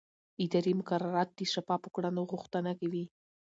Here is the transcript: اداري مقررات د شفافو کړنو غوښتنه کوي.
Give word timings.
اداري 0.43 0.73
مقررات 0.79 1.29
د 1.33 1.39
شفافو 1.53 1.87
کړنو 1.95 2.21
غوښتنه 2.31 2.71
کوي. 2.79 3.03